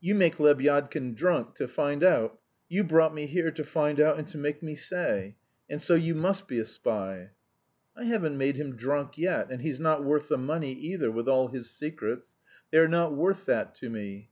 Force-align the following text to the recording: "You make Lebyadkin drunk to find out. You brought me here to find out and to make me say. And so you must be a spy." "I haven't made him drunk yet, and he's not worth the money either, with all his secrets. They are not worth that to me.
"You 0.00 0.14
make 0.14 0.36
Lebyadkin 0.38 1.16
drunk 1.16 1.56
to 1.56 1.66
find 1.66 2.04
out. 2.04 2.38
You 2.68 2.84
brought 2.84 3.12
me 3.12 3.26
here 3.26 3.50
to 3.50 3.64
find 3.64 3.98
out 3.98 4.20
and 4.20 4.28
to 4.28 4.38
make 4.38 4.62
me 4.62 4.76
say. 4.76 5.34
And 5.68 5.82
so 5.82 5.96
you 5.96 6.14
must 6.14 6.46
be 6.46 6.60
a 6.60 6.64
spy." 6.64 7.30
"I 7.96 8.04
haven't 8.04 8.38
made 8.38 8.54
him 8.54 8.76
drunk 8.76 9.18
yet, 9.18 9.50
and 9.50 9.62
he's 9.62 9.80
not 9.80 10.04
worth 10.04 10.28
the 10.28 10.38
money 10.38 10.72
either, 10.74 11.10
with 11.10 11.28
all 11.28 11.48
his 11.48 11.68
secrets. 11.70 12.36
They 12.70 12.78
are 12.78 12.86
not 12.86 13.16
worth 13.16 13.46
that 13.46 13.74
to 13.78 13.90
me. 13.90 14.22